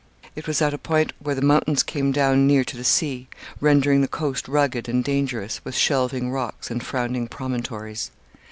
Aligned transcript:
It 0.35 0.47
was 0.47 0.63
at 0.63 0.73
a 0.73 0.79
point 0.79 1.13
where 1.19 1.35
the 1.35 1.43
mountains 1.43 1.83
came 1.83 2.11
down 2.11 2.47
near 2.47 2.63
to 2.63 2.75
the 2.75 2.83
sea, 2.83 3.27
rendering 3.59 4.01
the 4.01 4.07
coast 4.07 4.47
rugged 4.47 4.89
and 4.89 5.03
dangerous 5.03 5.61
with 5.63 5.75
shelving 5.75 6.31
rocks 6.31 6.71
and 6.71 6.83
frowning 6.83 7.27
promontories. 7.27 8.09